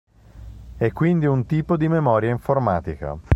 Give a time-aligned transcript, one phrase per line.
[0.77, 3.15] È quindi un tipo di memoria informatica.